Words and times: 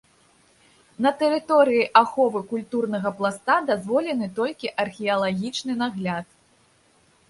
На 1.05 1.11
тэрыторыі 1.19 1.83
аховы 2.01 2.43
культурнага 2.55 3.09
пласта 3.21 3.61
дазволены 3.71 4.33
толькі 4.43 4.75
археалагічны 4.89 5.73
нагляд. 5.89 6.27